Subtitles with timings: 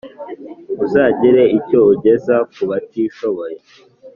[0.83, 3.57] Uzagire icyo ugeza kubatishoboye